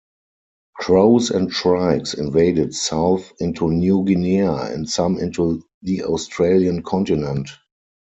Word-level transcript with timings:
Crows 0.77 1.29
and 1.29 1.53
shrikes 1.53 2.15
invaded 2.15 2.73
south 2.73 3.31
into 3.39 3.69
New 3.69 4.03
Guinea 4.03 4.39
and 4.39 4.89
some 4.89 5.19
into 5.19 5.61
the 5.83 6.05
Australian 6.05 6.81
continent. 6.81 7.51